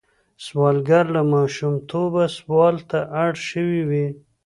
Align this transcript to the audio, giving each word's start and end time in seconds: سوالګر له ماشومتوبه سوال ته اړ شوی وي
سوالګر 0.45 1.05
له 1.15 1.21
ماشومتوبه 1.33 2.23
سوال 2.37 2.75
ته 2.89 2.99
اړ 3.23 3.31
شوی 3.49 3.81
وي 3.89 4.07